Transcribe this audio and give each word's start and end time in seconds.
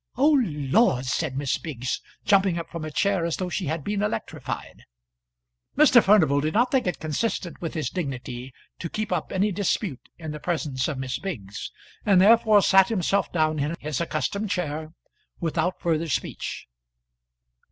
"Oh 0.17 0.31
laws!" 0.43 1.13
said 1.13 1.37
Miss 1.37 1.59
Biggs, 1.59 2.01
jumping 2.25 2.57
up 2.57 2.71
from 2.71 2.81
her 2.81 2.89
chair 2.89 3.23
as 3.23 3.37
though 3.37 3.49
she 3.49 3.67
had 3.67 3.83
been 3.83 4.01
electrified. 4.01 4.83
Mr. 5.77 6.03
Furnival 6.03 6.41
did 6.41 6.55
not 6.55 6.71
think 6.71 6.87
it 6.87 6.97
consistent 6.97 7.61
with 7.61 7.75
his 7.75 7.91
dignity 7.91 8.51
to 8.79 8.89
keep 8.89 9.11
up 9.11 9.31
any 9.31 9.51
dispute 9.51 10.09
in 10.17 10.31
the 10.31 10.39
presence 10.39 10.87
of 10.87 10.97
Miss 10.97 11.19
Biggs, 11.19 11.71
and 12.03 12.19
therefore 12.19 12.63
sat 12.63 12.89
himself 12.89 13.31
down 13.31 13.59
in 13.59 13.75
his 13.79 14.01
accustomed 14.01 14.49
chair 14.49 14.91
without 15.39 15.79
further 15.79 16.09
speech. 16.09 16.65